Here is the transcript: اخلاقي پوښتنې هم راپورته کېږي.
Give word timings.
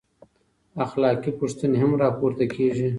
اخلاقي 0.85 1.31
پوښتنې 1.39 1.77
هم 1.83 1.91
راپورته 2.03 2.45
کېږي. 2.55 2.87